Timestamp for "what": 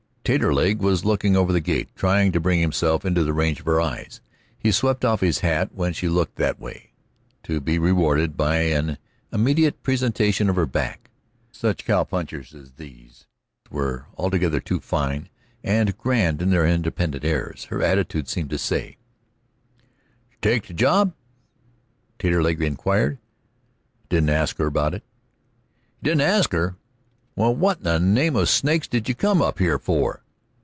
27.55-27.77